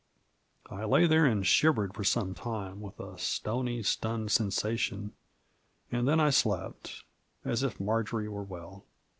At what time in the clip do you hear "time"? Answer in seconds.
2.33-2.81